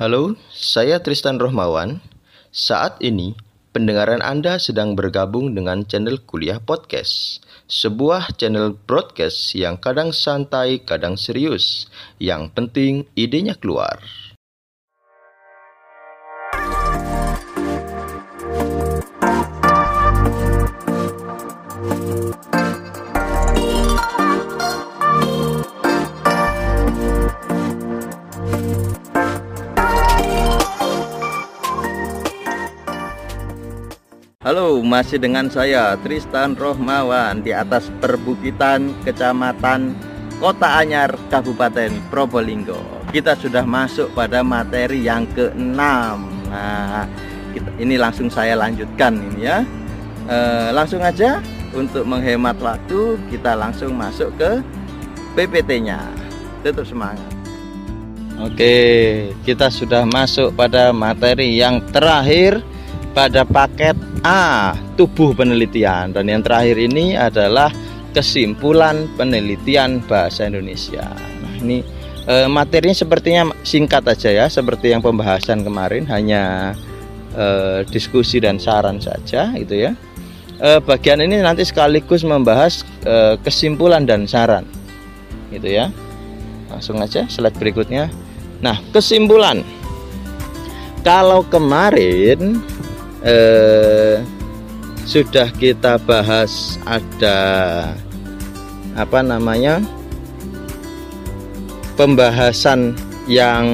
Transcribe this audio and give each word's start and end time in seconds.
Halo, 0.00 0.32
saya 0.48 0.96
Tristan 1.04 1.36
Rohmawan. 1.36 2.00
Saat 2.48 3.04
ini, 3.04 3.36
pendengaran 3.76 4.24
Anda 4.24 4.56
sedang 4.56 4.96
bergabung 4.96 5.52
dengan 5.52 5.84
channel 5.84 6.16
Kuliah 6.24 6.56
Podcast, 6.56 7.44
sebuah 7.68 8.32
channel 8.40 8.72
broadcast 8.72 9.52
yang 9.52 9.76
kadang 9.76 10.16
santai, 10.16 10.80
kadang 10.80 11.20
serius. 11.20 11.84
Yang 12.16 12.48
penting, 12.56 12.94
idenya 13.12 13.52
keluar. 13.60 14.00
Halo, 34.40 34.80
masih 34.80 35.20
dengan 35.20 35.52
saya 35.52 36.00
Tristan 36.00 36.56
Rohmawan 36.56 37.44
di 37.44 37.52
atas 37.52 37.92
perbukitan 38.00 38.96
Kecamatan 39.04 39.92
Kota 40.40 40.80
Anyar, 40.80 41.12
Kabupaten 41.28 41.92
Probolinggo. 42.08 42.80
Kita 43.12 43.36
sudah 43.36 43.68
masuk 43.68 44.08
pada 44.16 44.40
materi 44.40 45.04
yang 45.04 45.28
keenam. 45.36 46.24
Nah, 46.48 47.04
kita, 47.52 47.68
ini 47.84 48.00
langsung 48.00 48.32
saya 48.32 48.56
lanjutkan 48.56 49.20
ini 49.20 49.44
ya. 49.44 49.60
E, 50.24 50.36
langsung 50.72 51.04
aja 51.04 51.44
untuk 51.76 52.08
menghemat 52.08 52.56
waktu 52.64 53.20
kita 53.28 53.52
langsung 53.52 53.92
masuk 53.92 54.32
ke 54.40 54.64
PPT-nya. 55.36 56.00
Tetap 56.64 56.88
semangat. 56.88 57.28
Oke, 58.40 58.72
kita 59.44 59.68
sudah 59.68 60.08
masuk 60.08 60.56
pada 60.56 60.96
materi 60.96 61.60
yang 61.60 61.84
terakhir 61.92 62.64
pada 63.12 63.42
paket 63.44 63.98
A 64.20 64.76
tubuh 65.00 65.32
penelitian 65.32 66.12
dan 66.12 66.28
yang 66.28 66.44
terakhir 66.44 66.76
ini 66.76 67.16
adalah 67.16 67.72
kesimpulan 68.12 69.08
penelitian 69.16 70.04
bahasa 70.04 70.44
Indonesia. 70.44 71.08
Nah, 71.16 71.52
ini 71.64 71.80
e, 72.28 72.44
materinya 72.44 72.92
sepertinya 72.92 73.48
singkat 73.64 74.04
aja 74.04 74.28
ya, 74.28 74.46
seperti 74.52 74.92
yang 74.92 75.00
pembahasan 75.00 75.64
kemarin 75.64 76.04
hanya 76.12 76.76
e, 77.32 77.46
diskusi 77.88 78.44
dan 78.44 78.60
saran 78.60 79.00
saja 79.00 79.56
gitu 79.56 79.88
ya. 79.88 79.96
E, 80.60 80.68
bagian 80.84 81.24
ini 81.24 81.40
nanti 81.40 81.64
sekaligus 81.64 82.20
membahas 82.20 82.84
e, 83.08 83.40
kesimpulan 83.40 84.04
dan 84.04 84.28
saran. 84.28 84.68
Gitu 85.48 85.80
ya. 85.80 85.88
Langsung 86.68 87.00
aja 87.00 87.24
slide 87.24 87.56
berikutnya. 87.56 88.12
Nah, 88.60 88.76
kesimpulan. 88.92 89.64
Kalau 91.00 91.40
kemarin 91.48 92.60
eh, 93.24 94.22
sudah 95.04 95.50
kita 95.56 95.98
bahas 96.06 96.78
ada 96.86 97.38
apa 98.94 99.20
namanya 99.24 99.82
pembahasan 101.98 102.94
yang 103.26 103.66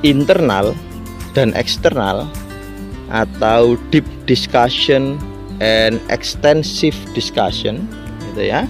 internal 0.00 0.72
dan 1.36 1.52
eksternal 1.54 2.26
atau 3.10 3.76
deep 3.90 4.06
discussion 4.24 5.18
and 5.60 6.00
extensive 6.08 6.96
discussion 7.12 7.84
gitu 8.30 8.48
ya. 8.48 8.64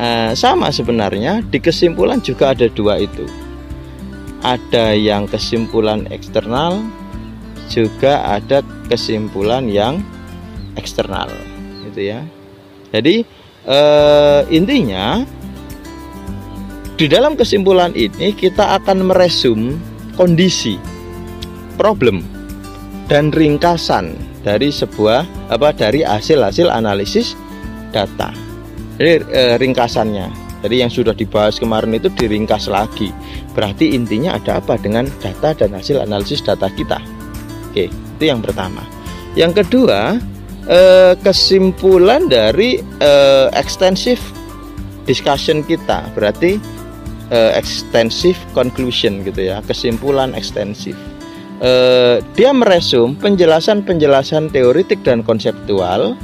Eh, 0.00 0.32
sama 0.32 0.72
sebenarnya 0.72 1.44
di 1.52 1.60
kesimpulan 1.60 2.24
juga 2.24 2.56
ada 2.56 2.66
dua 2.72 2.96
itu. 2.98 3.28
Ada 4.40 4.96
yang 4.96 5.28
kesimpulan 5.28 6.08
eksternal 6.08 6.80
juga 7.70 8.26
ada 8.26 8.60
kesimpulan 8.90 9.70
yang 9.70 10.02
eksternal 10.74 11.30
gitu 11.86 12.10
ya. 12.10 12.20
Jadi 12.90 13.22
eh, 13.64 14.40
intinya 14.50 15.22
di 16.98 17.06
dalam 17.06 17.38
kesimpulan 17.38 17.94
ini 17.94 18.34
kita 18.34 18.76
akan 18.82 19.08
meresum 19.08 19.78
kondisi 20.18 20.76
problem 21.78 22.26
dan 23.06 23.30
ringkasan 23.30 24.18
dari 24.42 24.68
sebuah 24.68 25.24
apa 25.48 25.70
dari 25.72 26.02
hasil-hasil 26.02 26.68
analisis 26.68 27.38
data. 27.94 28.34
Jadi 28.98 29.10
eh, 29.30 29.54
ringkasannya. 29.56 30.50
Jadi 30.60 30.76
yang 30.76 30.92
sudah 30.92 31.16
dibahas 31.16 31.56
kemarin 31.56 31.96
itu 31.96 32.12
diringkas 32.12 32.68
lagi. 32.68 33.08
Berarti 33.56 33.96
intinya 33.96 34.36
ada 34.36 34.60
apa 34.60 34.76
dengan 34.76 35.08
data 35.24 35.56
dan 35.56 35.72
hasil 35.72 36.04
analisis 36.04 36.44
data 36.44 36.68
kita 36.68 37.00
Oke, 37.70 37.86
itu 37.86 38.24
yang 38.26 38.42
pertama. 38.42 38.82
Yang 39.38 39.62
kedua, 39.62 40.18
eh, 40.66 41.14
kesimpulan 41.22 42.26
dari 42.26 42.82
eh, 42.98 43.48
extensive 43.54 44.20
discussion 45.06 45.62
kita 45.62 46.10
berarti 46.18 46.58
eh, 47.30 47.52
extensive 47.54 48.38
conclusion 48.52 49.22
gitu 49.22 49.54
ya, 49.54 49.62
kesimpulan 49.64 50.34
ekstensif. 50.34 50.98
Eh, 51.60 52.18
dia 52.34 52.50
meresum 52.56 53.14
penjelasan-penjelasan 53.20 54.50
teoritik 54.50 55.04
dan 55.04 55.20
konseptual, 55.20 56.16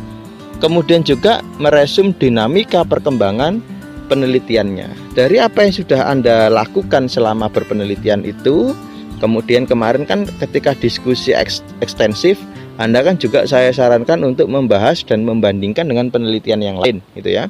kemudian 0.65 1.05
juga 1.05 1.45
meresum 1.61 2.17
dinamika 2.17 2.83
perkembangan 2.83 3.61
penelitiannya. 4.09 5.13
Dari 5.13 5.37
apa 5.37 5.67
yang 5.67 5.75
sudah 5.77 6.09
Anda 6.09 6.49
lakukan 6.49 7.13
selama 7.13 7.53
berpenelitian 7.53 8.25
itu, 8.25 8.73
Kemudian 9.17 9.65
kemarin 9.65 10.05
kan 10.05 10.29
ketika 10.45 10.77
diskusi 10.77 11.33
ekstensif, 11.81 12.37
Anda 12.77 13.01
kan 13.01 13.17
juga 13.17 13.49
saya 13.49 13.73
sarankan 13.73 14.21
untuk 14.29 14.53
membahas 14.53 15.01
dan 15.01 15.25
membandingkan 15.25 15.89
dengan 15.89 16.13
penelitian 16.13 16.61
yang 16.61 16.77
lain, 16.77 17.01
gitu 17.17 17.33
ya. 17.33 17.49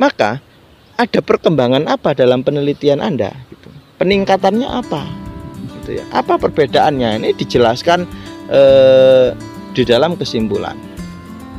Maka 0.00 0.40
ada 0.96 1.20
perkembangan 1.20 1.84
apa 1.84 2.16
dalam 2.16 2.40
penelitian 2.40 3.04
Anda? 3.04 3.36
Gitu. 3.52 3.68
Peningkatannya 4.00 4.64
apa? 4.64 5.04
Gitu 5.80 6.00
ya. 6.00 6.04
Apa 6.16 6.40
perbedaannya? 6.40 7.20
Ini 7.20 7.28
dijelaskan 7.36 8.08
eh, 8.48 9.36
di 9.76 9.82
dalam 9.84 10.16
kesimpulan, 10.16 10.80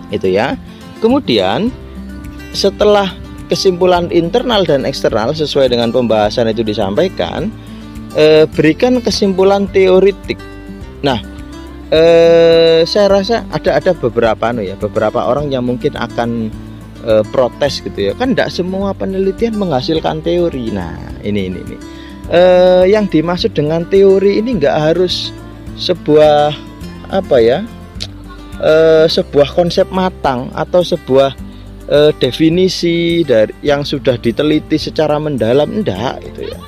itu 0.10 0.34
ya. 0.34 0.58
Kemudian 1.04 1.70
setelah 2.56 3.14
kesimpulan 3.46 4.10
internal 4.10 4.66
dan 4.66 4.90
eksternal 4.90 5.38
sesuai 5.38 5.70
dengan 5.70 5.94
pembahasan 5.94 6.50
itu 6.50 6.66
disampaikan, 6.66 7.54
e, 8.16 8.48
berikan 8.50 9.04
kesimpulan 9.04 9.68
teoritik. 9.70 10.40
Nah, 11.04 11.20
e, 11.92 12.02
saya 12.88 13.12
rasa 13.12 13.36
ada 13.52 13.78
ada 13.78 13.92
beberapa 13.94 14.50
anu 14.50 14.64
ya, 14.64 14.74
beberapa 14.80 15.28
orang 15.28 15.52
yang 15.52 15.68
mungkin 15.68 15.94
akan 15.94 16.50
e, 17.04 17.22
protes 17.30 17.84
gitu 17.84 18.12
ya. 18.12 18.14
Kan 18.18 18.34
tidak 18.34 18.50
semua 18.56 18.96
penelitian 18.96 19.60
menghasilkan 19.60 20.24
teori. 20.24 20.72
Nah, 20.72 20.96
ini 21.22 21.52
ini 21.52 21.60
ini. 21.62 21.78
E, 22.32 22.42
yang 22.90 23.06
dimaksud 23.06 23.54
dengan 23.54 23.86
teori 23.86 24.42
ini 24.42 24.58
nggak 24.58 24.96
harus 24.96 25.36
sebuah 25.78 26.56
apa 27.12 27.38
ya? 27.38 27.60
E, 28.64 29.06
sebuah 29.12 29.52
konsep 29.54 29.86
matang 29.92 30.50
atau 30.56 30.82
sebuah 30.82 31.36
e, 31.86 32.16
definisi 32.18 33.22
dari 33.28 33.54
yang 33.62 33.86
sudah 33.86 34.18
diteliti 34.18 34.80
secara 34.80 35.20
mendalam 35.22 35.70
enggak 35.70 36.24
gitu 36.24 36.50
ya. 36.50 36.60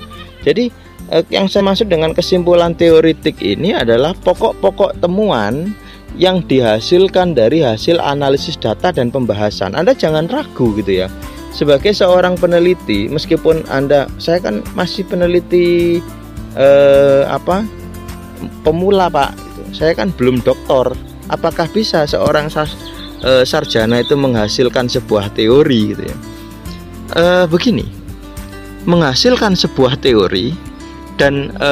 Jadi 0.46 0.87
Eh, 0.87 0.87
yang 1.32 1.48
saya 1.48 1.64
maksud 1.64 1.88
dengan 1.88 2.12
kesimpulan 2.12 2.76
teoritik 2.76 3.40
ini 3.40 3.72
adalah 3.72 4.12
pokok-pokok 4.12 5.00
temuan 5.00 5.72
yang 6.20 6.44
dihasilkan 6.44 7.38
dari 7.38 7.64
hasil 7.64 8.02
analisis 8.02 8.60
data 8.60 8.92
dan 8.92 9.14
pembahasan. 9.14 9.78
Anda 9.78 9.96
jangan 9.96 10.28
ragu 10.28 10.76
gitu 10.76 11.06
ya. 11.06 11.08
Sebagai 11.56 11.96
seorang 11.96 12.36
peneliti, 12.36 13.08
meskipun 13.08 13.66
Anda 13.72 14.12
saya 14.20 14.44
kan 14.44 14.62
masih 14.76 15.08
peneliti 15.08 16.02
eh, 16.58 17.24
apa? 17.26 17.64
pemula, 18.62 19.10
Pak. 19.10 19.34
Gitu. 19.34 19.62
Saya 19.74 19.98
kan 19.98 20.14
belum 20.14 20.46
doktor. 20.46 20.94
Apakah 21.34 21.66
bisa 21.74 22.06
seorang 22.06 22.52
sar, 22.52 22.70
eh, 23.26 23.42
sarjana 23.42 24.04
itu 24.04 24.14
menghasilkan 24.14 24.86
sebuah 24.86 25.34
teori 25.34 25.96
gitu 25.96 26.04
ya? 26.06 26.18
Eh, 27.18 27.46
begini. 27.50 27.86
Menghasilkan 28.88 29.58
sebuah 29.58 30.00
teori 30.00 30.67
dan 31.18 31.50
e, 31.58 31.72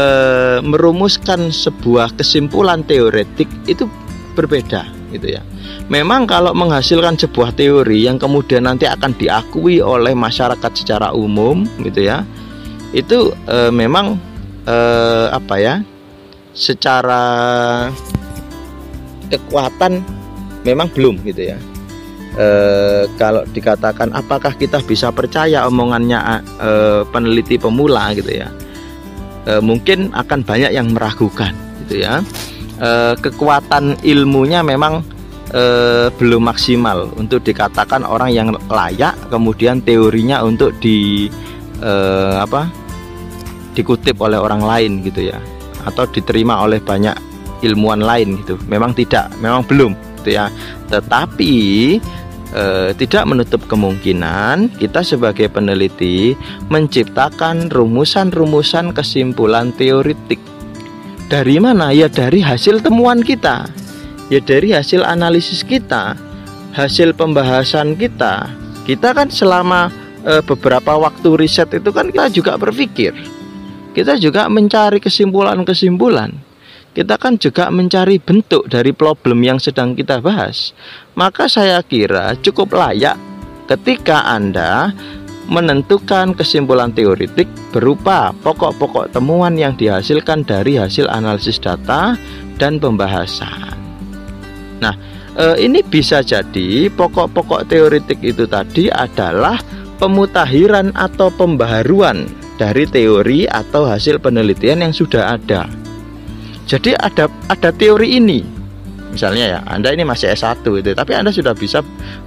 merumuskan 0.65 1.53
sebuah 1.53 2.17
kesimpulan 2.17 2.81
teoretik 2.83 3.47
itu 3.69 3.85
berbeda 4.33 4.89
gitu 5.13 5.37
ya. 5.37 5.41
Memang 5.87 6.25
kalau 6.25 6.51
menghasilkan 6.57 7.15
sebuah 7.15 7.53
teori 7.53 8.09
yang 8.09 8.17
kemudian 8.17 8.65
nanti 8.65 8.89
akan 8.89 9.13
diakui 9.15 9.79
oleh 9.79 10.17
masyarakat 10.17 10.71
secara 10.73 11.13
umum 11.13 11.63
gitu 11.85 12.09
ya. 12.09 12.25
Itu 12.91 13.37
e, 13.45 13.69
memang 13.69 14.17
e, 14.65 14.77
apa 15.31 15.55
ya? 15.61 15.75
secara 16.55 17.19
kekuatan 19.27 19.99
memang 20.63 20.87
belum 20.95 21.19
gitu 21.27 21.51
ya. 21.53 21.59
E, 22.33 22.47
kalau 23.19 23.45
dikatakan 23.51 24.09
apakah 24.15 24.55
kita 24.57 24.81
bisa 24.81 25.11
percaya 25.13 25.67
omongannya 25.69 26.41
e, 26.57 26.71
peneliti 27.13 27.61
pemula 27.61 28.15
gitu 28.15 28.31
ya 28.31 28.49
e, 29.45 29.61
mungkin 29.61 30.11
akan 30.11 30.43
banyak 30.43 30.71
yang 30.73 30.91
meragukan 30.91 31.53
gitu 31.85 32.03
ya. 32.03 32.21
E, 32.81 33.15
kekuatan 33.21 34.01
ilmunya 34.03 34.65
memang 34.65 35.05
e, 35.53 35.63
belum 36.17 36.49
maksimal 36.49 37.13
untuk 37.15 37.45
dikatakan 37.45 38.03
orang 38.03 38.33
yang 38.33 38.49
layak 38.67 39.15
kemudian 39.29 39.79
teorinya 39.81 40.43
untuk 40.43 40.75
di 40.81 41.29
e, 41.79 41.91
apa 42.41 42.67
dikutip 43.75 44.19
oleh 44.19 44.39
orang 44.39 44.63
lain 44.63 45.03
gitu 45.03 45.29
ya 45.29 45.37
atau 45.85 46.07
diterima 46.09 46.65
oleh 46.65 46.81
banyak 46.81 47.13
ilmuwan 47.61 48.01
lain 48.01 48.41
gitu. 48.41 48.57
Memang 48.67 48.91
tidak 48.97 49.31
memang 49.39 49.63
belum 49.63 49.93
gitu 50.21 50.37
ya. 50.37 50.49
Tetapi 50.89 51.53
eh, 52.55 52.89
tidak 52.95 53.27
menutup 53.27 53.61
kemungkinan 53.67 54.71
kita 54.79 55.03
sebagai 55.03 55.51
peneliti 55.51 56.33
menciptakan 56.71 57.67
rumusan-rumusan 57.67 58.95
kesimpulan 58.95 59.75
teoritik. 59.75 60.39
Dari 61.27 61.59
mana? 61.59 61.91
Ya 61.91 62.07
dari 62.07 62.39
hasil 62.39 62.79
temuan 62.79 63.19
kita. 63.19 63.67
Ya 64.31 64.39
dari 64.41 64.73
hasil 64.73 65.05
analisis 65.05 65.61
kita, 65.61 66.17
hasil 66.73 67.13
pembahasan 67.13 67.93
kita. 67.99 68.49
Kita 68.87 69.11
kan 69.11 69.27
selama 69.29 69.91
eh, 70.23 70.41
beberapa 70.41 70.95
waktu 70.95 71.35
riset 71.35 71.69
itu 71.75 71.91
kan 71.91 72.09
kita 72.09 72.31
juga 72.31 72.53
berpikir. 72.55 73.13
Kita 73.95 74.19
juga 74.19 74.51
mencari 74.51 74.99
kesimpulan-kesimpulan 74.99 76.54
kita 76.95 77.19
kan 77.19 77.35
juga 77.35 77.67
mencari 77.67 78.23
bentuk 78.23 78.71
dari 78.71 78.95
problem 78.95 79.43
yang 79.43 79.59
sedang 79.59 79.93
kita 79.93 80.23
bahas. 80.23 80.71
Maka 81.19 81.51
saya 81.51 81.83
kira 81.83 82.39
cukup 82.39 82.71
layak 82.71 83.19
ketika 83.67 84.23
Anda 84.23 84.95
menentukan 85.51 86.33
kesimpulan 86.33 86.95
teoritik 86.95 87.45
berupa 87.69 88.33
pokok-pokok 88.41 89.13
temuan 89.13 89.59
yang 89.59 89.77
dihasilkan 89.77 90.47
dari 90.47 90.79
hasil 90.79 91.05
analisis 91.11 91.61
data 91.61 92.17
dan 92.57 92.81
pembahasan. 92.81 93.77
Nah, 94.81 94.95
eh, 95.37 95.67
ini 95.67 95.83
bisa 95.85 96.23
jadi 96.25 96.89
pokok-pokok 96.89 97.67
teoritik 97.69 98.23
itu 98.23 98.47
tadi 98.49 98.89
adalah 98.89 99.59
pemutahiran 99.99 100.95
atau 100.95 101.29
pembaharuan 101.29 102.25
dari 102.55 102.87
teori 102.87 103.45
atau 103.45 103.85
hasil 103.85 104.17
penelitian 104.23 104.81
yang 104.89 104.93
sudah 104.95 105.35
ada. 105.35 105.84
Jadi 106.65 106.97
ada 106.97 107.29
ada 107.49 107.69
teori 107.69 108.17
ini. 108.17 108.41
Misalnya 109.13 109.45
ya, 109.47 109.59
Anda 109.63 109.95
ini 109.95 110.03
masih 110.03 110.35
S1 110.35 110.65
itu, 110.65 110.91
tapi 110.91 111.15
Anda 111.15 111.31
sudah 111.31 111.55
bisa 111.55 111.79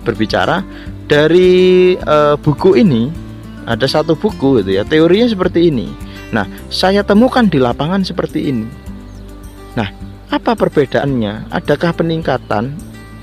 berbicara 0.09 0.65
dari 1.05 1.93
uh, 2.01 2.33
buku 2.41 2.81
ini 2.81 3.13
ada 3.69 3.85
satu 3.85 4.17
buku 4.17 4.65
itu 4.65 4.81
ya, 4.81 4.89
teorinya 4.89 5.29
seperti 5.29 5.69
ini. 5.69 5.93
Nah, 6.33 6.49
saya 6.73 7.05
temukan 7.05 7.45
di 7.45 7.61
lapangan 7.61 8.01
seperti 8.01 8.49
ini. 8.49 8.65
Nah, 9.77 9.89
apa 10.33 10.57
perbedaannya? 10.57 11.53
Adakah 11.53 11.93
peningkatan 11.93 12.73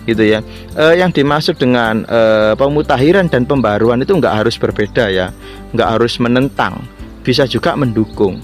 gitu 0.06 0.22
ya? 0.22 0.46
E, 0.78 1.02
yang 1.02 1.10
dimaksud 1.10 1.58
dengan 1.58 2.06
e, 2.06 2.54
pemutahiran 2.58 3.30
dan 3.30 3.46
pembaruan 3.50 4.02
itu 4.02 4.14
nggak 4.14 4.46
harus 4.46 4.58
berbeda 4.58 5.10
ya, 5.10 5.34
nggak 5.74 5.90
harus 5.98 6.18
menentang, 6.18 6.82
bisa 7.22 7.50
juga 7.50 7.74
mendukung. 7.78 8.42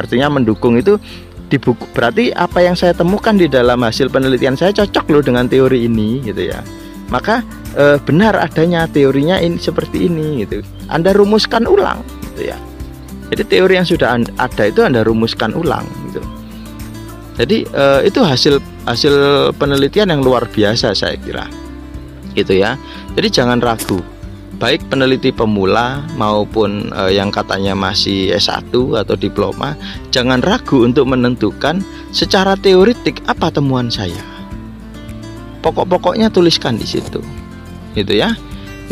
Artinya 0.00 0.32
mendukung 0.32 0.80
itu 0.80 0.96
di 1.50 1.58
buku. 1.58 1.82
Berarti 1.90 2.30
apa 2.30 2.62
yang 2.62 2.78
saya 2.78 2.94
temukan 2.94 3.34
di 3.34 3.50
dalam 3.50 3.82
hasil 3.82 4.06
penelitian 4.08 4.54
saya 4.54 4.70
cocok 4.70 5.10
loh 5.10 5.22
dengan 5.26 5.50
teori 5.50 5.90
ini 5.90 6.22
gitu 6.22 6.48
ya. 6.54 6.62
Maka 7.10 7.42
e, 7.74 7.98
benar 8.06 8.38
adanya 8.38 8.86
teorinya 8.86 9.42
ini 9.42 9.58
seperti 9.58 10.06
ini 10.06 10.46
gitu. 10.46 10.62
Anda 10.86 11.10
rumuskan 11.10 11.66
ulang 11.66 12.06
gitu 12.30 12.54
ya. 12.54 12.58
Jadi 13.34 13.42
teori 13.50 13.74
yang 13.82 13.86
sudah 13.86 14.14
ada 14.38 14.64
itu 14.66 14.80
anda 14.86 15.02
rumuskan 15.02 15.50
ulang 15.58 15.84
gitu. 16.08 16.22
Jadi 17.42 17.66
e, 17.66 17.84
itu 18.06 18.22
hasil 18.22 18.62
hasil 18.86 19.14
penelitian 19.58 20.14
yang 20.14 20.22
luar 20.22 20.46
biasa 20.46 20.94
saya 20.94 21.18
kira. 21.18 21.50
Gitu 22.38 22.62
ya. 22.62 22.78
Jadi 23.18 23.26
jangan 23.26 23.58
ragu 23.58 23.98
baik 24.60 24.92
peneliti 24.92 25.32
pemula 25.32 26.04
maupun 26.20 26.92
eh, 26.92 27.16
yang 27.16 27.32
katanya 27.32 27.72
masih 27.72 28.36
S1 28.36 28.68
atau 28.70 29.16
diploma, 29.16 29.72
jangan 30.12 30.44
ragu 30.44 30.84
untuk 30.84 31.08
menentukan 31.08 31.80
secara 32.12 32.54
teoritik 32.60 33.24
apa 33.24 33.48
temuan 33.48 33.88
saya. 33.88 34.20
Pokok-pokoknya 35.64 36.28
tuliskan 36.28 36.76
di 36.76 36.84
situ. 36.84 37.24
Gitu 37.96 38.12
ya. 38.20 38.36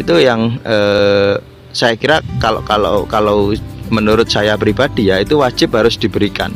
Itu 0.01 0.17
yang 0.17 0.57
eh, 0.65 1.37
saya 1.77 1.95
kira 2.01 2.25
kalau 2.41 2.65
kalau 2.65 3.05
kalau 3.05 3.53
menurut 3.93 4.33
saya 4.33 4.57
pribadi 4.57 5.13
ya 5.13 5.21
itu 5.21 5.45
wajib 5.45 5.77
harus 5.77 6.01
diberikan. 6.01 6.49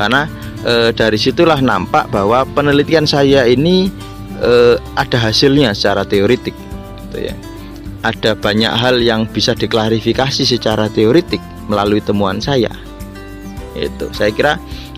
Karena 0.00 0.24
eh, 0.64 0.96
dari 0.96 1.20
situlah 1.20 1.60
nampak 1.60 2.08
bahwa 2.08 2.48
penelitian 2.56 3.04
saya 3.04 3.44
ini 3.44 3.92
eh, 4.40 4.80
ada 4.96 5.20
hasilnya 5.20 5.76
secara 5.76 6.08
teoritik 6.08 6.56
gitu 7.12 7.32
ya 7.32 7.36
ada 8.06 8.38
banyak 8.38 8.70
hal 8.70 9.02
yang 9.02 9.26
bisa 9.26 9.50
diklarifikasi 9.50 10.46
secara 10.46 10.86
teoritik 10.86 11.42
melalui 11.66 11.98
temuan 11.98 12.38
saya. 12.38 12.70
Itu 13.74 14.06
saya 14.14 14.30
kira 14.30 14.52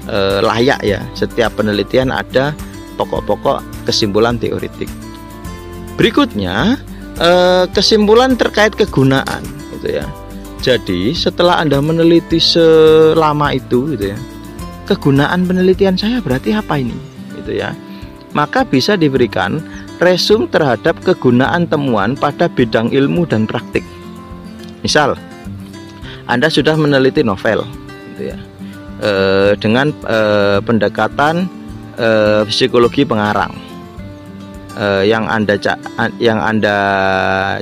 eh, 0.05 0.44
layak 0.44 0.84
ya 0.84 1.00
setiap 1.16 1.56
penelitian 1.56 2.12
ada 2.12 2.52
pokok-pokok 3.00 3.88
kesimpulan 3.88 4.37
teoritik. 4.37 4.93
Berikutnya 5.96 6.76
eh, 7.16 7.64
kesimpulan 7.72 8.37
terkait 8.37 8.76
kegunaan 8.76 9.40
gitu 9.78 10.05
ya. 10.05 10.06
Jadi 10.58 11.14
setelah 11.14 11.62
Anda 11.62 11.78
meneliti 11.78 12.37
selama 12.37 13.56
itu 13.56 13.96
gitu 13.96 14.12
ya. 14.12 14.19
Kegunaan 14.90 15.46
penelitian 15.46 15.96
saya 15.96 16.19
berarti 16.20 16.52
apa 16.52 16.76
ini? 16.82 16.96
Gitu 17.40 17.62
ya. 17.62 17.72
Maka 18.37 18.66
bisa 18.66 18.99
diberikan 18.99 19.62
resum 19.99 20.47
terhadap 20.47 20.99
kegunaan 21.03 21.67
temuan 21.67 22.15
pada 22.15 22.47
bidang 22.47 22.95
ilmu 22.95 23.27
dan 23.27 23.45
praktik. 23.45 23.83
Misal, 24.83 25.19
Anda 26.31 26.47
sudah 26.47 26.79
meneliti 26.79 27.27
novel, 27.27 27.67
gitu 28.15 28.31
ya, 28.31 28.39
e, 29.03 29.11
dengan 29.59 29.91
e, 30.06 30.19
pendekatan 30.62 31.50
e, 31.99 32.09
psikologi 32.47 33.03
pengarang. 33.03 33.50
E, 34.79 35.11
yang 35.11 35.27
Anda 35.27 35.59
yang 36.23 36.39
Anda 36.39 36.77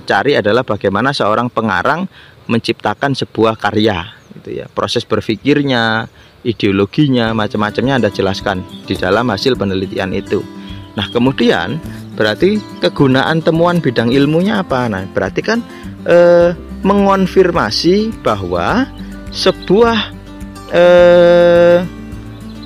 cari 0.05 0.37
adalah 0.37 0.61
bagaimana 0.61 1.17
seorang 1.17 1.49
pengarang 1.49 2.05
menciptakan 2.53 3.17
sebuah 3.17 3.57
karya, 3.57 4.13
gitu 4.37 4.61
ya, 4.61 4.67
proses 4.69 5.09
berpikirnya, 5.09 6.13
ideologinya, 6.45 7.33
macam-macamnya 7.33 8.05
Anda 8.05 8.11
jelaskan 8.13 8.61
di 8.85 8.93
dalam 8.93 9.33
hasil 9.33 9.57
penelitian 9.57 10.13
itu. 10.13 10.45
Nah, 10.97 11.09
kemudian 11.13 11.77
berarti 12.17 12.59
kegunaan 12.81 13.45
temuan 13.45 13.79
bidang 13.79 14.11
ilmunya 14.11 14.65
apa? 14.65 14.89
Nah, 14.89 15.05
berarti 15.13 15.41
kan 15.45 15.61
eh, 16.09 16.57
mengonfirmasi 16.83 18.25
bahwa 18.25 18.89
sebuah 19.31 19.99
eh, 20.73 21.79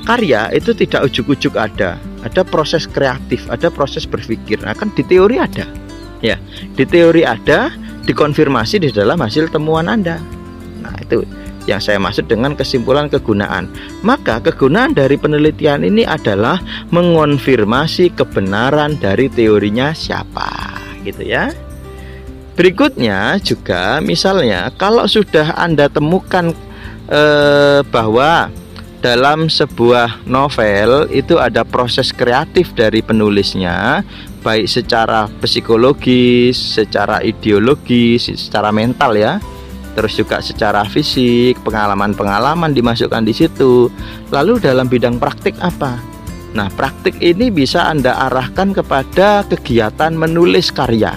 karya 0.06 0.48
itu 0.54 0.70
tidak 0.72 1.10
ujuk-ujuk 1.10 1.58
ada, 1.58 1.98
ada 2.24 2.42
proses 2.46 2.86
kreatif, 2.86 3.44
ada 3.50 3.68
proses 3.68 4.06
berpikir. 4.06 4.62
Nah, 4.62 4.72
kan 4.72 4.88
di 4.94 5.02
teori 5.04 5.36
ada, 5.36 5.66
ya, 6.24 6.38
di 6.78 6.84
teori 6.86 7.26
ada, 7.26 7.74
dikonfirmasi 8.06 8.80
di 8.80 8.90
dalam 8.90 9.20
hasil 9.20 9.52
temuan 9.52 9.90
Anda. 9.90 10.16
Nah, 10.80 10.94
itu 11.02 11.20
yang 11.68 11.80
saya 11.82 12.00
maksud 12.00 12.28
dengan 12.28 12.56
kesimpulan 12.56 13.10
kegunaan. 13.10 13.68
Maka 14.00 14.40
kegunaan 14.40 14.96
dari 14.96 15.20
penelitian 15.20 15.84
ini 15.84 16.06
adalah 16.06 16.60
mengonfirmasi 16.94 18.16
kebenaran 18.16 18.96
dari 18.96 19.28
teorinya 19.28 19.92
siapa, 19.92 20.78
gitu 21.04 21.24
ya. 21.26 21.52
Berikutnya 22.56 23.40
juga 23.40 24.04
misalnya 24.04 24.68
kalau 24.76 25.08
sudah 25.08 25.56
Anda 25.56 25.88
temukan 25.88 26.52
eh, 27.08 27.80
bahwa 27.88 28.52
dalam 29.00 29.48
sebuah 29.48 30.28
novel 30.28 31.08
itu 31.08 31.40
ada 31.40 31.64
proses 31.64 32.12
kreatif 32.12 32.76
dari 32.76 33.00
penulisnya 33.00 34.04
baik 34.44 34.68
secara 34.68 35.28
psikologis, 35.40 36.56
secara 36.56 37.24
ideologis, 37.24 38.28
secara 38.28 38.68
mental 38.72 39.16
ya 39.16 39.40
terus 40.00 40.16
juga 40.16 40.40
secara 40.40 40.80
fisik, 40.88 41.60
pengalaman-pengalaman 41.60 42.72
dimasukkan 42.72 43.20
di 43.20 43.36
situ. 43.36 43.92
Lalu 44.32 44.56
dalam 44.56 44.88
bidang 44.88 45.20
praktik 45.20 45.52
apa? 45.60 46.00
Nah, 46.56 46.72
praktik 46.72 47.20
ini 47.20 47.52
bisa 47.52 47.84
Anda 47.84 48.16
arahkan 48.32 48.72
kepada 48.72 49.44
kegiatan 49.44 50.16
menulis 50.16 50.72
karya. 50.72 51.12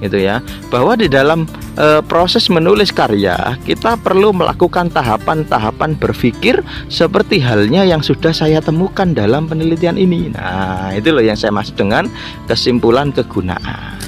Gitu 0.00 0.24
ya. 0.24 0.40
Bahwa 0.72 0.96
di 0.96 1.04
dalam 1.06 1.44
e, 1.76 2.00
proses 2.08 2.48
menulis 2.48 2.88
karya, 2.96 3.60
kita 3.68 4.00
perlu 4.00 4.32
melakukan 4.32 4.88
tahapan-tahapan 4.88 5.92
berpikir 6.00 6.64
seperti 6.88 7.44
halnya 7.44 7.84
yang 7.84 8.00
sudah 8.00 8.32
saya 8.32 8.64
temukan 8.64 9.12
dalam 9.12 9.52
penelitian 9.52 10.00
ini. 10.00 10.32
Nah, 10.32 10.96
itu 10.96 11.12
loh 11.12 11.22
yang 11.22 11.36
saya 11.36 11.52
maksud 11.52 11.76
dengan 11.76 12.08
kesimpulan 12.48 13.12
kegunaan. 13.12 14.00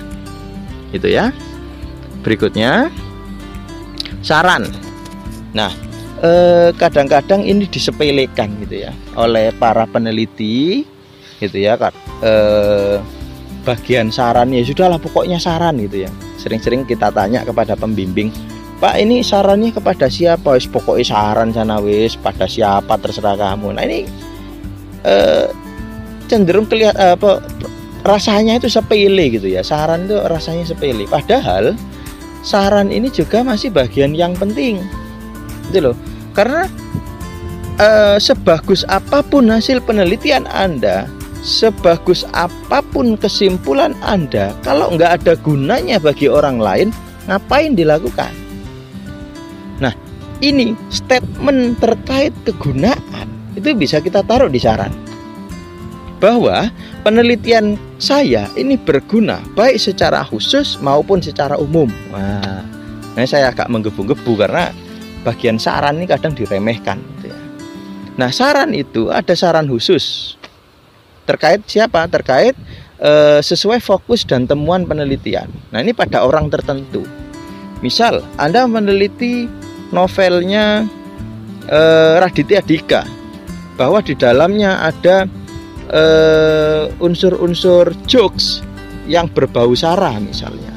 Gitu 0.88 1.12
ya. 1.12 1.36
Berikutnya, 2.24 2.88
saran. 4.24 4.66
Nah, 5.52 5.70
eh, 6.24 6.72
kadang-kadang 6.74 7.44
ini 7.44 7.68
disepelekan 7.68 8.56
gitu 8.64 8.88
ya 8.88 8.92
oleh 9.20 9.52
para 9.54 9.84
peneliti 9.84 10.82
gitu 11.38 11.60
ya 11.60 11.76
kan 11.76 11.92
eh, 12.24 12.96
bagian 13.68 14.08
saran 14.08 14.50
ya 14.50 14.64
sudahlah 14.64 14.98
pokoknya 14.98 15.36
saran 15.36 15.76
gitu 15.78 16.08
ya. 16.08 16.10
Sering-sering 16.40 16.84
kita 16.88 17.08
tanya 17.12 17.44
kepada 17.44 17.76
pembimbing 17.76 18.32
Pak 18.84 19.00
ini 19.00 19.22
sarannya 19.22 19.70
kepada 19.70 20.10
siapa? 20.10 20.58
Wis 20.58 20.66
pokoknya 20.66 21.06
saran 21.06 21.54
sana 21.54 21.78
wis 21.78 22.18
pada 22.18 22.44
siapa 22.44 22.98
terserah 22.98 23.38
kamu. 23.38 23.78
Nah 23.78 23.84
ini 23.86 24.04
eh, 25.06 25.46
cenderung 26.26 26.66
kelihatan 26.66 27.16
apa 27.16 27.40
rasanya 28.04 28.58
itu 28.58 28.68
sepele 28.68 29.30
gitu 29.32 29.48
ya. 29.48 29.62
Saran 29.62 30.04
itu 30.10 30.18
rasanya 30.26 30.68
sepele. 30.68 31.06
Padahal 31.06 31.78
saran 32.44 32.92
ini 32.92 33.08
juga 33.08 33.40
masih 33.40 33.72
bagian 33.72 34.12
yang 34.12 34.36
penting. 34.36 34.84
Gitu 35.72 35.90
loh. 35.90 35.96
Karena 36.36 36.68
eh, 37.80 38.16
sebagus 38.20 38.84
apa 38.86 39.24
pun 39.24 39.48
hasil 39.48 39.80
penelitian 39.82 40.44
Anda 40.52 41.08
sebagus 41.44 42.24
apa 42.32 42.80
pun 42.80 43.20
kesimpulan 43.20 43.92
Anda, 44.00 44.56
kalau 44.64 44.96
nggak 44.96 45.22
ada 45.22 45.32
gunanya 45.44 46.00
bagi 46.00 46.24
orang 46.24 46.56
lain, 46.56 46.88
ngapain 47.28 47.76
dilakukan? 47.76 48.32
Nah, 49.76 49.92
ini 50.40 50.72
statement 50.88 51.76
terkait 51.84 52.32
kegunaan 52.48 53.28
itu 53.54 53.70
bisa 53.76 54.00
kita 54.00 54.24
taruh 54.24 54.50
di 54.50 54.58
saran 54.58 54.90
bahwa 56.24 56.72
penelitian 57.04 57.76
saya 58.00 58.48
ini 58.56 58.80
berguna 58.80 59.44
baik 59.52 59.76
secara 59.76 60.24
khusus 60.24 60.80
maupun 60.80 61.20
secara 61.20 61.60
umum. 61.60 61.92
Wah, 62.08 62.64
nah 63.12 63.28
saya 63.28 63.52
agak 63.52 63.68
menggebu-gebu 63.68 64.32
karena 64.40 64.72
bagian 65.20 65.60
saran 65.60 66.00
ini 66.00 66.08
kadang 66.08 66.32
diremehkan. 66.32 66.96
Gitu 67.20 67.28
ya. 67.28 67.38
Nah, 68.16 68.32
saran 68.32 68.72
itu 68.72 69.12
ada 69.12 69.36
saran 69.36 69.68
khusus 69.68 70.36
terkait 71.28 71.60
siapa? 71.68 72.08
Terkait 72.08 72.56
e, 72.96 73.44
sesuai 73.44 73.84
fokus 73.84 74.24
dan 74.24 74.48
temuan 74.48 74.88
penelitian. 74.88 75.52
Nah, 75.76 75.84
ini 75.84 75.92
pada 75.92 76.24
orang 76.24 76.48
tertentu. 76.48 77.04
Misal, 77.84 78.24
Anda 78.40 78.64
meneliti 78.64 79.44
novelnya 79.92 80.88
e, 81.68 81.80
Raditya 82.16 82.64
Dika 82.64 83.04
bahwa 83.76 84.00
di 84.00 84.16
dalamnya 84.16 84.88
ada 84.88 85.28
unsur-unsur 86.98 87.92
jokes 88.08 88.64
yang 89.04 89.28
berbau 89.28 89.72
sara 89.76 90.16
misalnya. 90.20 90.72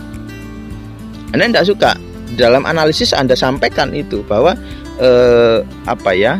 Anda 1.31 1.51
tidak 1.51 1.67
suka? 1.67 1.91
Dalam 2.35 2.67
analisis 2.67 3.15
Anda 3.15 3.35
sampaikan 3.35 3.95
itu 3.95 4.23
bahwa 4.27 4.55
eh, 4.99 5.63
apa 5.87 6.11
ya 6.11 6.39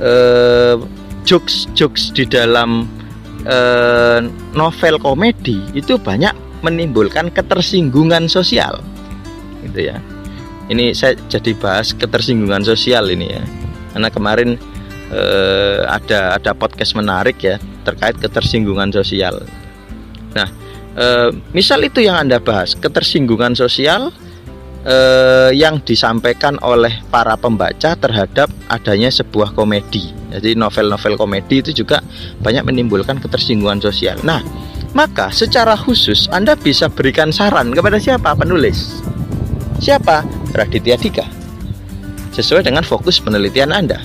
eh, 0.00 0.76
jokes 1.24 1.68
jokes 1.72 2.12
di 2.12 2.28
dalam 2.28 2.88
eh, 3.44 4.20
novel 4.52 4.96
komedi 5.00 5.60
itu 5.72 5.96
banyak 5.96 6.32
menimbulkan 6.64 7.32
ketersinggungan 7.32 8.28
sosial. 8.28 8.80
Gitu 9.64 9.92
ya. 9.92 9.96
Ini 10.72 10.96
saya 10.96 11.12
jadi 11.28 11.52
bahas 11.60 11.92
ketersinggungan 11.92 12.64
sosial 12.64 13.12
ini 13.12 13.28
ya. 13.36 13.44
Karena 13.92 14.08
kemarin 14.08 14.56
eh, 15.12 15.80
ada 15.84 16.36
ada 16.40 16.52
podcast 16.56 16.96
menarik 16.96 17.36
ya 17.40 17.56
terkait 17.84 18.16
ketersinggungan 18.18 18.90
sosial 18.90 19.44
nah 20.32 20.48
eh, 20.96 21.30
misal 21.52 21.84
itu 21.84 22.02
yang 22.02 22.16
anda 22.26 22.40
bahas 22.40 22.74
ketersinggungan 22.74 23.52
sosial 23.54 24.10
eh, 24.84 25.50
yang 25.56 25.80
disampaikan 25.82 26.60
oleh 26.60 26.92
para 27.08 27.34
pembaca 27.34 27.96
terhadap 27.96 28.52
adanya 28.68 29.08
sebuah 29.08 29.56
komedi. 29.56 30.12
Jadi 30.30 30.54
novel-novel 30.54 31.16
komedi 31.16 31.64
itu 31.64 31.84
juga 31.84 32.04
banyak 32.44 32.66
menimbulkan 32.68 33.18
ketersinggungan 33.18 33.80
sosial. 33.80 34.20
Nah, 34.22 34.44
maka 34.92 35.32
secara 35.32 35.74
khusus 35.74 36.30
Anda 36.30 36.54
bisa 36.54 36.86
berikan 36.86 37.34
saran 37.34 37.74
kepada 37.74 37.98
siapa 37.98 38.36
penulis? 38.36 39.02
Siapa? 39.82 40.22
Raditya 40.54 40.94
Dika. 40.94 41.26
Sesuai 42.34 42.66
dengan 42.66 42.86
fokus 42.86 43.18
penelitian 43.22 43.70
Anda. 43.74 44.02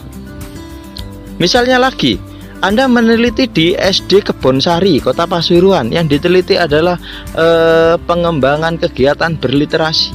Misalnya 1.39 1.79
lagi, 1.79 2.19
anda 2.59 2.91
meneliti 2.91 3.47
di 3.47 3.67
SD 3.71 4.19
Kebonsari, 4.19 4.99
Kota 4.99 5.23
Pasuruan. 5.23 5.95
Yang 5.95 6.19
diteliti 6.19 6.59
adalah 6.59 6.99
eh, 7.31 7.95
pengembangan 8.03 8.75
kegiatan 8.75 9.39
berliterasi. 9.39 10.11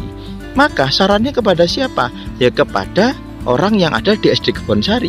Maka 0.53 0.93
sarannya 0.93 1.33
kepada 1.33 1.65
siapa? 1.65 2.13
Ya 2.37 2.53
kepada 2.53 3.17
orang 3.49 3.81
yang 3.81 3.97
ada 3.97 4.13
di 4.13 4.29
SD 4.29 4.61
Kebonsari. 4.61 5.09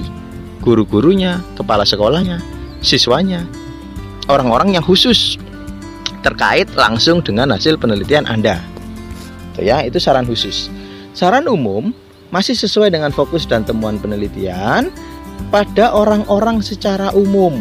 Guru-gurunya, 0.64 1.44
kepala 1.60 1.84
sekolahnya, 1.84 2.40
siswanya, 2.80 3.44
orang-orang 4.32 4.80
yang 4.80 4.86
khusus 4.88 5.36
terkait 6.24 6.72
langsung 6.74 7.20
dengan 7.20 7.52
hasil 7.52 7.76
penelitian 7.76 8.26
Anda. 8.32 8.64
Itu 9.54 9.68
ya, 9.68 9.84
itu 9.84 10.00
saran 10.00 10.24
khusus. 10.24 10.72
Saran 11.12 11.52
umum 11.52 11.92
masih 12.32 12.56
sesuai 12.56 12.96
dengan 12.96 13.12
fokus 13.12 13.44
dan 13.44 13.68
temuan 13.68 14.00
penelitian 14.00 14.88
pada 15.50 15.96
orang-orang 15.96 16.60
secara 16.60 17.12
umum. 17.16 17.60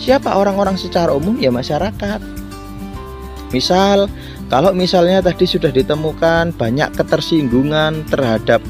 Siapa 0.00 0.36
orang-orang 0.36 0.76
secara 0.76 1.14
umum? 1.14 1.38
Ya 1.40 1.48
masyarakat. 1.48 2.20
Misal 3.52 4.10
kalau 4.52 4.74
misalnya 4.76 5.24
tadi 5.24 5.46
sudah 5.48 5.72
ditemukan 5.72 6.54
banyak 6.58 6.92
ketersinggungan 6.92 8.04
terhadap 8.10 8.60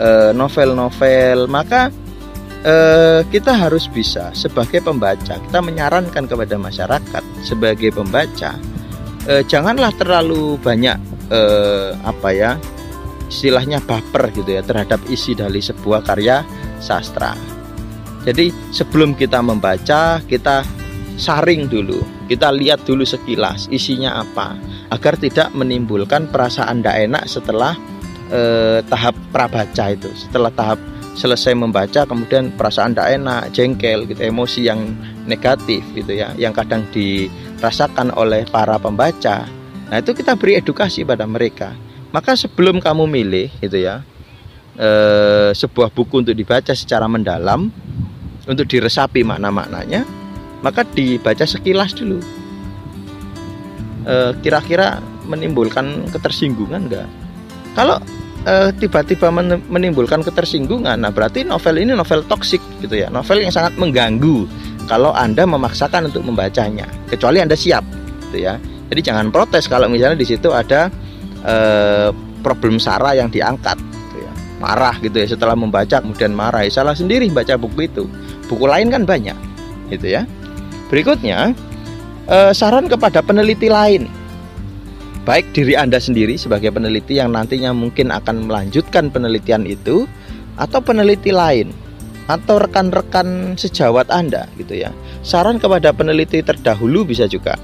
eh, 0.00 0.32
novel-novel, 0.32 1.50
maka 1.50 1.92
eh, 2.64 3.20
kita 3.28 3.52
harus 3.54 3.86
bisa 3.86 4.34
sebagai 4.34 4.82
pembaca 4.82 5.38
kita 5.38 5.58
menyarankan 5.62 6.26
kepada 6.26 6.56
masyarakat 6.58 7.22
sebagai 7.44 7.94
pembaca 7.94 8.58
eh, 9.28 9.42
janganlah 9.46 9.92
terlalu 9.94 10.58
banyak 10.58 10.98
eh, 11.30 11.90
apa 12.02 12.28
ya 12.34 12.52
istilahnya 13.28 13.84
baper 13.84 14.32
gitu 14.32 14.56
ya 14.56 14.62
terhadap 14.64 14.98
isi 15.12 15.36
dari 15.36 15.60
sebuah 15.60 16.00
karya 16.02 16.42
sastra. 16.78 17.34
Jadi 18.26 18.50
sebelum 18.74 19.14
kita 19.14 19.40
membaca 19.40 20.20
kita 20.26 20.66
saring 21.18 21.66
dulu, 21.66 22.02
kita 22.30 22.52
lihat 22.52 22.84
dulu 22.84 23.02
sekilas 23.02 23.66
isinya 23.72 24.20
apa 24.22 24.54
agar 24.92 25.16
tidak 25.18 25.50
menimbulkan 25.56 26.28
perasaan 26.30 26.80
tidak 26.80 26.96
enak 27.08 27.24
setelah 27.26 27.74
eh, 28.30 28.84
tahap 28.86 29.14
prabaca 29.32 29.84
itu. 29.90 30.10
Setelah 30.14 30.52
tahap 30.52 30.80
selesai 31.18 31.50
membaca 31.58 32.06
kemudian 32.06 32.54
perasaan 32.54 32.94
tidak 32.94 33.18
enak 33.18 33.42
jengkel 33.50 34.06
gitu 34.06 34.22
emosi 34.22 34.70
yang 34.70 34.94
negatif 35.26 35.82
gitu 35.98 36.14
ya 36.14 36.30
yang 36.38 36.54
kadang 36.54 36.86
dirasakan 36.94 38.14
oleh 38.14 38.46
para 38.46 38.78
pembaca. 38.78 39.50
Nah 39.88 39.96
itu 39.98 40.14
kita 40.14 40.38
beri 40.38 40.62
edukasi 40.62 41.02
pada 41.02 41.26
mereka. 41.26 41.74
Maka 42.08 42.38
sebelum 42.38 42.80
kamu 42.80 43.04
milih 43.04 43.48
gitu 43.60 43.84
ya 43.84 44.00
eh, 44.78 45.50
sebuah 45.52 45.90
buku 45.92 46.24
untuk 46.24 46.34
dibaca 46.38 46.72
secara 46.72 47.04
mendalam 47.10 47.68
untuk 48.48 48.64
diresapi 48.64 49.26
makna-maknanya 49.26 50.06
maka 50.62 50.82
dibaca 50.82 51.44
sekilas 51.44 51.94
dulu 51.94 52.18
Eh, 54.08 54.32
kira-kira 54.40 55.04
menimbulkan 55.28 56.08
ketersinggungan 56.08 56.88
enggak? 56.88 57.04
Kalau 57.76 58.00
eh, 58.48 58.72
tiba-tiba 58.80 59.28
menimbulkan 59.68 60.24
ketersinggungan, 60.24 60.96
nah 60.96 61.12
berarti 61.12 61.44
novel 61.44 61.84
ini 61.84 61.92
novel 61.92 62.24
toksik 62.24 62.62
gitu 62.80 63.04
ya, 63.04 63.12
novel 63.12 63.44
yang 63.44 63.52
sangat 63.52 63.76
mengganggu 63.76 64.48
kalau 64.88 65.12
anda 65.12 65.44
memaksakan 65.44 66.08
untuk 66.08 66.24
membacanya, 66.24 66.88
kecuali 67.12 67.44
anda 67.44 67.52
siap, 67.52 67.84
gitu 68.32 68.48
ya. 68.48 68.56
Jadi 68.88 69.00
jangan 69.04 69.28
protes 69.28 69.68
kalau 69.68 69.92
misalnya 69.92 70.16
di 70.16 70.24
situ 70.24 70.56
ada 70.56 70.88
eh, 71.44 72.08
problem 72.40 72.80
sara 72.80 73.12
yang 73.12 73.28
diangkat. 73.28 73.76
Marah 74.58 74.94
gitu 74.98 75.14
ya 75.18 75.26
setelah 75.30 75.54
membaca 75.54 76.02
kemudian 76.02 76.34
marah, 76.34 76.66
ya, 76.66 76.82
salah 76.82 76.94
sendiri 76.94 77.30
baca 77.30 77.54
buku 77.54 77.86
itu. 77.90 78.04
Buku 78.50 78.64
lain 78.66 78.90
kan 78.90 79.06
banyak, 79.06 79.36
gitu 79.90 80.06
ya. 80.18 80.22
Berikutnya 80.90 81.54
eh, 82.28 82.52
saran 82.52 82.90
kepada 82.90 83.22
peneliti 83.24 83.70
lain 83.70 84.08
baik 85.28 85.52
diri 85.52 85.76
Anda 85.76 86.00
sendiri 86.00 86.40
sebagai 86.40 86.72
peneliti 86.72 87.20
yang 87.20 87.36
nantinya 87.36 87.76
mungkin 87.76 88.08
akan 88.08 88.48
melanjutkan 88.48 89.12
penelitian 89.12 89.68
itu 89.68 90.08
atau 90.56 90.80
peneliti 90.80 91.36
lain 91.36 91.68
atau 92.32 92.56
rekan-rekan 92.56 93.52
sejawat 93.60 94.08
Anda 94.08 94.48
gitu 94.56 94.80
ya. 94.80 94.88
Saran 95.20 95.60
kepada 95.60 95.92
peneliti 95.92 96.40
terdahulu 96.40 97.04
bisa 97.04 97.28
juga. 97.28 97.60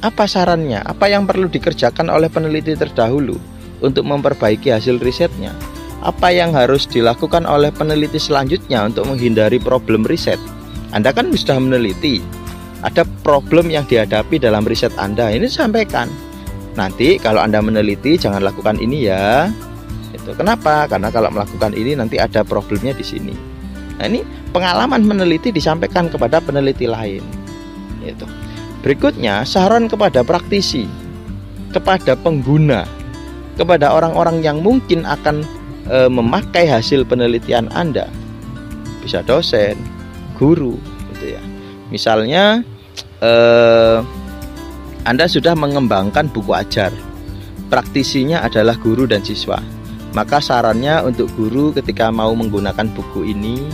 Apa 0.00 0.24
sarannya? 0.24 0.80
Apa 0.80 1.12
yang 1.12 1.28
perlu 1.28 1.52
dikerjakan 1.52 2.08
oleh 2.08 2.32
peneliti 2.32 2.72
terdahulu 2.80 3.36
untuk 3.84 4.06
memperbaiki 4.06 4.72
hasil 4.72 5.02
risetnya? 5.02 5.52
Apa 6.02 6.34
yang 6.34 6.54
harus 6.54 6.86
dilakukan 6.86 7.46
oleh 7.46 7.70
peneliti 7.70 8.18
selanjutnya 8.18 8.86
untuk 8.86 9.06
menghindari 9.06 9.58
problem 9.58 10.02
riset? 10.06 10.38
Anda 10.90 11.14
kan 11.14 11.30
sudah 11.30 11.62
meneliti, 11.62 12.22
ada 12.82 13.06
problem 13.22 13.70
yang 13.70 13.86
dihadapi 13.86 14.42
dalam 14.42 14.66
riset 14.66 14.90
Anda 14.98 15.30
ini 15.30 15.46
sampaikan 15.46 16.10
nanti 16.74 17.16
kalau 17.16 17.38
Anda 17.38 17.62
meneliti 17.62 18.18
jangan 18.18 18.42
lakukan 18.42 18.82
ini 18.82 19.06
ya 19.06 19.48
Itu 20.12 20.36
kenapa? 20.36 20.84
Karena 20.90 21.08
kalau 21.08 21.32
melakukan 21.32 21.72
ini 21.72 21.96
nanti 21.96 22.20
ada 22.20 22.44
problemnya 22.44 22.92
di 22.92 23.00
sini. 23.00 23.32
Nah, 23.96 24.06
ini 24.12 24.20
pengalaman 24.52 25.08
meneliti 25.08 25.48
disampaikan 25.48 26.12
kepada 26.12 26.36
peneliti 26.36 26.84
lain. 26.84 27.24
Itu. 28.04 28.28
Berikutnya, 28.84 29.40
saran 29.48 29.88
kepada 29.88 30.20
praktisi, 30.20 30.84
kepada 31.72 32.12
pengguna, 32.12 32.84
kepada 33.56 33.92
orang-orang 33.92 34.40
yang 34.40 34.60
mungkin 34.64 35.04
akan 35.04 35.44
e, 35.88 36.08
memakai 36.08 36.68
hasil 36.68 37.04
penelitian 37.04 37.68
Anda. 37.72 38.08
Bisa 39.02 39.20
dosen, 39.26 39.76
guru, 40.38 40.78
gitu 41.14 41.36
ya. 41.36 41.42
Misalnya 41.92 42.62
e, 43.20 43.32
Anda 45.02 45.26
sudah 45.26 45.52
mengembangkan 45.58 46.30
buku 46.30 46.52
ajar. 46.54 46.94
Praktisinya 47.68 48.44
adalah 48.44 48.76
guru 48.76 49.08
dan 49.08 49.24
siswa. 49.24 49.58
Maka 50.12 50.44
sarannya 50.44 51.00
untuk 51.08 51.32
guru 51.34 51.72
ketika 51.72 52.12
mau 52.12 52.36
menggunakan 52.36 52.84
buku 52.92 53.32
ini 53.32 53.64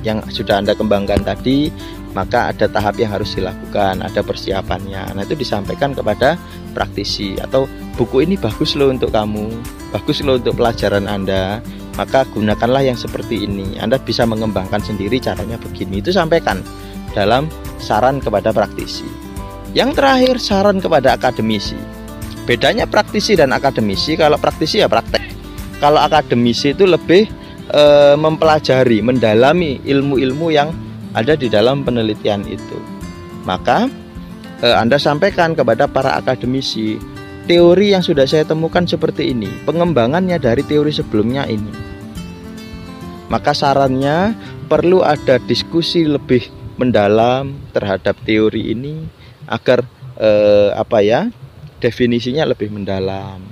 yang 0.00 0.24
sudah 0.32 0.64
Anda 0.64 0.72
kembangkan 0.72 1.20
tadi 1.20 1.68
maka 2.12 2.52
ada 2.52 2.68
tahap 2.68 3.00
yang 3.00 3.12
harus 3.12 3.32
dilakukan, 3.32 4.04
ada 4.04 4.20
persiapannya. 4.20 5.16
Nah, 5.16 5.22
itu 5.24 5.36
disampaikan 5.36 5.96
kepada 5.96 6.36
praktisi 6.76 7.36
atau 7.40 7.64
buku 7.96 8.24
ini 8.24 8.40
bagus 8.40 8.74
loh 8.74 8.88
untuk 8.92 9.12
kamu, 9.12 9.48
bagus 9.92 10.24
loh 10.24 10.40
untuk 10.40 10.56
pelajaran 10.56 11.08
Anda. 11.08 11.60
Maka 11.92 12.24
gunakanlah 12.32 12.88
yang 12.88 12.96
seperti 12.96 13.44
ini. 13.44 13.76
Anda 13.76 14.00
bisa 14.00 14.24
mengembangkan 14.24 14.80
sendiri 14.80 15.20
caranya 15.20 15.60
begini. 15.60 16.00
Itu 16.00 16.08
sampaikan 16.08 16.64
dalam 17.12 17.52
saran 17.76 18.16
kepada 18.16 18.48
praktisi. 18.48 19.04
Yang 19.76 20.00
terakhir 20.00 20.34
saran 20.40 20.80
kepada 20.80 21.20
akademisi. 21.20 21.76
Bedanya 22.48 22.88
praktisi 22.88 23.36
dan 23.36 23.52
akademisi, 23.52 24.16
kalau 24.16 24.40
praktisi 24.40 24.80
ya 24.80 24.88
praktek. 24.88 25.20
Kalau 25.84 26.00
akademisi 26.00 26.72
itu 26.72 26.88
lebih 26.88 27.28
e, 27.68 27.82
mempelajari, 28.16 29.04
mendalami 29.04 29.84
ilmu-ilmu 29.84 30.48
yang 30.48 30.72
ada 31.12 31.36
di 31.36 31.52
dalam 31.52 31.84
penelitian 31.84 32.44
itu. 32.48 32.78
Maka 33.44 33.88
eh, 34.64 34.74
Anda 34.74 34.96
sampaikan 34.96 35.52
kepada 35.52 35.86
para 35.90 36.16
akademisi 36.16 36.96
teori 37.50 37.94
yang 37.94 38.04
sudah 38.04 38.26
saya 38.28 38.46
temukan 38.46 38.86
seperti 38.86 39.34
ini, 39.34 39.50
pengembangannya 39.66 40.38
dari 40.38 40.62
teori 40.62 40.94
sebelumnya 40.94 41.46
ini. 41.46 41.72
Maka 43.30 43.56
sarannya 43.56 44.36
perlu 44.68 45.00
ada 45.00 45.40
diskusi 45.48 46.04
lebih 46.04 46.46
mendalam 46.76 47.56
terhadap 47.72 48.16
teori 48.24 48.72
ini 48.72 49.04
agar 49.48 49.84
eh, 50.20 50.70
apa 50.76 50.98
ya 51.02 51.20
definisinya 51.82 52.46
lebih 52.46 52.70
mendalam 52.70 53.42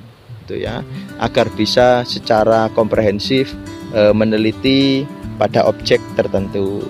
gitu 0.45 0.63
ya 0.63 0.87
agar 1.19 1.51
bisa 1.59 2.07
secara 2.07 2.71
komprehensif 2.79 3.51
e, 3.91 4.15
meneliti 4.15 5.03
pada 5.35 5.67
objek 5.67 5.99
tertentu 6.15 6.87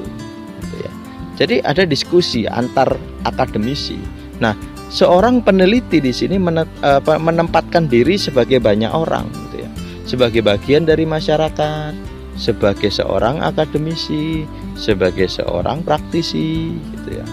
jadi 1.41 1.65
ada 1.65 1.89
diskusi 1.89 2.45
antar 2.45 3.01
akademisi. 3.25 3.97
Nah, 4.45 4.53
seorang 4.91 5.41
peneliti 5.41 6.03
di 6.03 6.11
sini 6.11 6.37
menempatkan 6.37 7.87
diri 7.87 8.19
sebagai 8.19 8.59
banyak 8.59 8.91
orang, 8.91 9.31
gitu 9.49 9.63
ya, 9.63 9.71
sebagai 10.05 10.43
bagian 10.43 10.85
dari 10.85 11.07
masyarakat, 11.07 11.95
sebagai 12.35 12.91
seorang 12.91 13.41
akademisi, 13.41 14.45
sebagai 14.75 15.31
seorang 15.31 15.87
praktisi, 15.87 16.75
gitu 16.75 17.23
ya, 17.23 17.27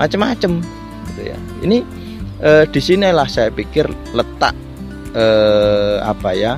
macam-macam, 0.00 0.58
gitu 1.12 1.22
ya. 1.22 1.38
Ini 1.62 1.78
eh, 2.40 2.64
di 2.66 2.80
sinilah 2.80 3.28
saya 3.28 3.52
pikir 3.52 3.86
letak 4.16 4.56
eh, 5.12 6.00
apa 6.00 6.32
ya 6.32 6.56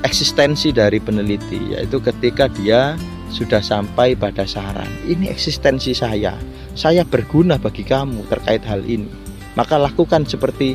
eksistensi 0.00 0.72
dari 0.72 0.96
peneliti, 0.96 1.76
yaitu 1.76 2.00
ketika 2.00 2.48
dia 2.48 2.96
sudah 3.30 3.60
sampai 3.60 4.16
pada 4.16 4.48
saran. 4.48 4.88
Ini 5.06 5.30
eksistensi 5.30 5.92
saya. 5.92 6.34
Saya 6.74 7.04
berguna 7.04 7.60
bagi 7.60 7.84
kamu 7.84 8.26
terkait 8.30 8.64
hal 8.64 8.80
ini. 8.86 9.29
Maka 9.60 9.76
lakukan 9.76 10.24
seperti 10.24 10.72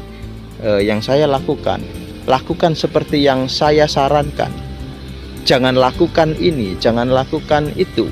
eh, 0.62 0.82
yang 0.86 1.02
saya 1.02 1.26
lakukan. 1.26 1.82
Lakukan 2.30 2.78
seperti 2.78 3.26
yang 3.26 3.50
saya 3.50 3.89
sarankan. 3.89 4.54
Jangan 5.45 5.74
lakukan 5.74 6.38
ini, 6.38 6.78
jangan 6.78 7.10
lakukan 7.10 7.74
itu. 7.74 8.06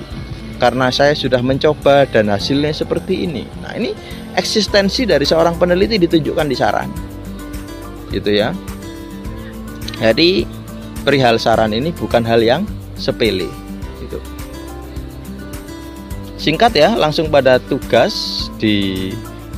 Karena 0.58 0.90
saya 0.90 1.14
sudah 1.14 1.42
mencoba 1.46 2.10
dan 2.10 2.34
hasilnya 2.34 2.74
seperti 2.74 3.30
ini. 3.30 3.46
Nah, 3.62 3.78
ini 3.78 3.94
eksistensi 4.34 5.06
dari 5.06 5.26
seorang 5.30 5.62
peneliti 5.62 6.02
ditunjukkan 6.02 6.48
di 6.50 6.58
saran. 6.58 6.90
Gitu 8.10 8.34
ya. 8.34 8.50
Jadi 10.02 10.46
perihal 11.06 11.38
saran 11.38 11.74
ini 11.74 11.94
bukan 11.94 12.26
hal 12.26 12.42
yang 12.42 12.66
sepele 12.98 13.64
singkat 16.44 16.76
ya 16.76 16.92
langsung 17.00 17.32
pada 17.32 17.56
tugas 17.56 18.52
di 18.60 19.08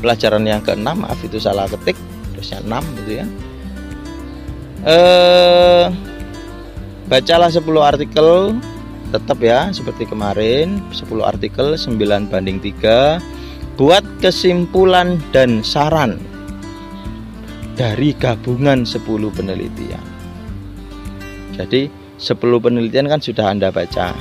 pelajaran 0.06 0.46
yang 0.46 0.62
ke-6 0.62 0.86
maaf 0.86 1.18
itu 1.26 1.42
salah 1.42 1.66
ketik 1.66 1.98
terusnya 2.38 2.62
6 2.62 3.02
gitu 3.02 3.12
ya. 3.18 3.26
Eh 4.86 5.86
bacalah 7.10 7.50
10 7.50 7.66
artikel 7.82 8.54
tetap 9.10 9.42
ya 9.42 9.74
seperti 9.74 10.06
kemarin 10.06 10.78
10 10.94 11.10
artikel 11.26 11.74
9 11.74 12.30
banding 12.30 12.62
3 12.62 13.18
buat 13.82 14.06
kesimpulan 14.22 15.18
dan 15.34 15.66
saran 15.66 16.22
dari 17.74 18.14
gabungan 18.14 18.86
10 18.86 19.02
penelitian. 19.34 20.06
Jadi 21.58 21.90
10 22.22 22.38
penelitian 22.62 23.10
kan 23.10 23.20
sudah 23.20 23.50
Anda 23.50 23.74
baca. 23.74 24.14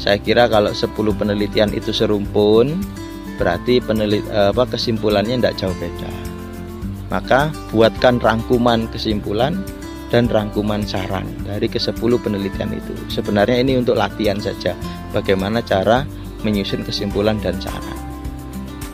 Saya 0.00 0.16
kira 0.20 0.48
kalau 0.48 0.72
10 0.72 0.92
penelitian 1.14 1.68
itu 1.76 1.92
serumpun 1.92 2.80
berarti 3.36 3.80
penelit 3.80 4.24
apa 4.32 4.64
kesimpulannya 4.66 5.38
tidak 5.38 5.56
jauh 5.60 5.76
beda. 5.76 6.10
Maka 7.06 7.54
buatkan 7.70 8.18
rangkuman 8.18 8.90
kesimpulan 8.90 9.54
dan 10.10 10.26
rangkuman 10.26 10.82
saran 10.82 11.26
dari 11.46 11.70
ke 11.70 11.78
10 11.78 11.98
penelitian 12.18 12.74
itu. 12.74 12.94
Sebenarnya 13.06 13.62
ini 13.62 13.78
untuk 13.78 13.94
latihan 13.94 14.38
saja 14.42 14.74
bagaimana 15.14 15.62
cara 15.62 16.02
menyusun 16.42 16.82
kesimpulan 16.82 17.38
dan 17.38 17.58
saran. 17.62 17.98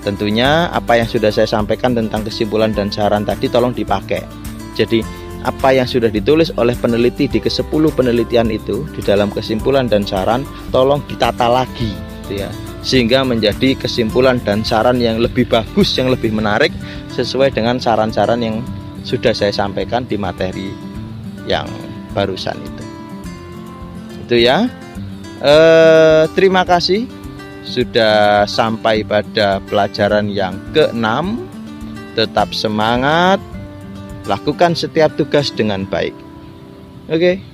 Tentunya 0.02 0.66
apa 0.74 0.98
yang 0.98 1.08
sudah 1.08 1.30
saya 1.30 1.46
sampaikan 1.46 1.94
tentang 1.94 2.26
kesimpulan 2.26 2.74
dan 2.74 2.90
saran 2.90 3.24
tadi 3.24 3.46
tolong 3.48 3.72
dipakai. 3.72 4.24
Jadi 4.74 5.00
apa 5.42 5.74
yang 5.74 5.86
sudah 5.86 6.06
ditulis 6.06 6.54
oleh 6.54 6.74
peneliti 6.78 7.26
di 7.26 7.42
ke-10 7.42 7.92
penelitian 7.98 8.46
itu 8.50 8.86
di 8.94 9.02
dalam 9.02 9.30
kesimpulan 9.30 9.90
dan 9.90 10.06
saran 10.06 10.46
tolong 10.70 11.02
ditata 11.10 11.50
lagi 11.50 11.90
gitu 12.22 12.46
ya 12.46 12.50
sehingga 12.82 13.22
menjadi 13.22 13.78
kesimpulan 13.78 14.42
dan 14.42 14.66
saran 14.66 14.98
yang 14.98 15.22
lebih 15.22 15.46
bagus 15.46 15.94
yang 15.98 16.10
lebih 16.10 16.34
menarik 16.34 16.74
sesuai 17.14 17.54
dengan 17.54 17.78
saran-saran 17.78 18.42
yang 18.42 18.60
sudah 19.02 19.34
saya 19.34 19.54
sampaikan 19.54 20.06
di 20.06 20.18
materi 20.18 20.70
yang 21.46 21.66
barusan 22.14 22.58
itu 22.58 22.84
itu 24.26 24.36
ya 24.46 24.66
eh, 25.42 26.26
terima 26.34 26.62
kasih 26.66 27.06
sudah 27.62 28.44
sampai 28.50 29.06
pada 29.06 29.62
pelajaran 29.70 30.26
yang 30.30 30.58
keenam 30.74 31.46
tetap 32.18 32.50
semangat 32.52 33.38
Lakukan 34.30 34.78
setiap 34.78 35.10
tugas 35.18 35.50
dengan 35.50 35.82
baik. 35.82 36.14
Oke. 37.10 37.18
Okay. 37.18 37.51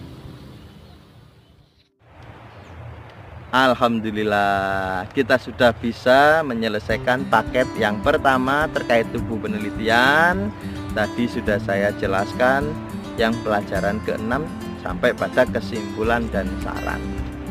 Alhamdulillah, 3.49 5.09
kita 5.17 5.41
sudah 5.41 5.73
bisa 5.73 6.45
menyelesaikan 6.45 7.33
paket 7.33 7.65
yang 7.81 7.97
pertama 8.05 8.69
terkait 8.77 9.09
tubuh 9.09 9.41
penelitian. 9.41 10.53
Tadi 10.93 11.25
sudah 11.25 11.57
saya 11.57 11.89
jelaskan 11.97 12.69
yang 13.17 13.33
pelajaran 13.41 14.05
ke-6 14.05 14.45
sampai 14.85 15.17
pada 15.17 15.49
kesimpulan 15.49 16.29
dan 16.29 16.45
saran. 16.61 17.01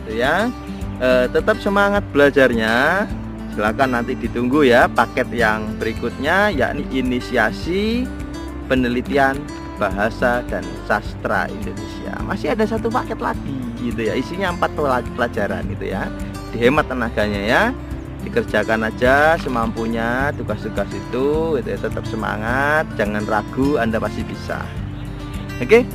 Itu 0.06 0.22
ya. 0.22 0.54
E, 1.02 1.34
tetap 1.34 1.58
semangat 1.66 2.06
belajarnya. 2.14 3.10
Silakan 3.58 3.98
nanti 3.98 4.14
ditunggu 4.14 4.70
ya 4.70 4.86
paket 4.86 5.34
yang 5.34 5.66
berikutnya 5.82 6.54
yakni 6.54 6.86
inisiasi 6.94 8.06
penelitian 8.70 9.42
bahasa 9.78 10.44
dan 10.50 10.66
sastra 10.90 11.46
Indonesia. 11.48 12.14
Masih 12.26 12.52
ada 12.52 12.66
satu 12.66 12.90
paket 12.90 13.22
lagi 13.22 13.58
gitu 13.80 14.02
ya. 14.10 14.14
Isinya 14.18 14.52
empat 14.52 14.74
pelajaran 15.16 15.64
gitu 15.72 15.86
ya. 15.94 16.10
Dihemat 16.52 16.90
tenaganya 16.90 17.42
ya. 17.42 17.64
Dikerjakan 18.26 18.92
aja 18.92 19.40
semampunya 19.40 20.36
tugas-tugas 20.36 20.90
itu 20.92 21.62
gitu 21.62 21.70
ya. 21.70 21.78
tetap 21.80 22.04
semangat. 22.10 22.90
Jangan 23.00 23.24
ragu 23.24 23.78
anda 23.80 24.02
pasti 24.02 24.26
bisa. 24.26 24.60
Oke? 25.62 25.86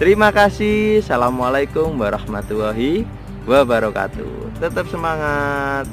Terima 0.00 0.32
kasih. 0.32 1.04
Assalamualaikum 1.04 1.94
warahmatullahi 1.94 3.04
wabarakatuh. 3.44 4.58
Tetap 4.58 4.88
semangat 4.88 5.86